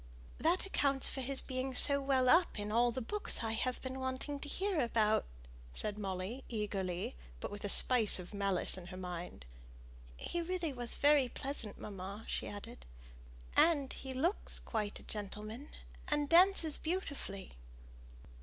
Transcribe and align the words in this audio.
"That 0.39 0.65
accounts 0.65 1.11
for 1.11 1.21
his 1.21 1.43
being 1.43 1.75
so 1.75 2.01
well 2.01 2.27
up 2.27 2.57
in 2.57 2.71
all 2.71 2.89
the 2.91 3.03
books 3.03 3.43
I've 3.43 3.79
been 3.83 3.99
wanting 3.99 4.39
to 4.39 4.49
hear 4.49 4.81
about," 4.81 5.25
said 5.75 5.99
Molly, 5.99 6.43
eagerly, 6.49 7.15
but 7.39 7.51
with 7.51 7.63
a 7.63 7.69
spice 7.69 8.17
of 8.17 8.33
malice 8.33 8.79
in 8.79 8.87
her 8.87 8.97
mind. 8.97 9.45
"He 10.17 10.41
really 10.41 10.73
was 10.73 10.95
very 10.95 11.29
pleasant, 11.29 11.77
mamma," 11.77 12.25
she 12.27 12.47
added; 12.47 12.87
"and 13.55 13.93
he 13.93 14.11
looks 14.11 14.57
quite 14.57 14.99
a 14.99 15.03
gentleman, 15.03 15.69
and 16.07 16.27
dances 16.27 16.79
beautifully!" 16.79 17.51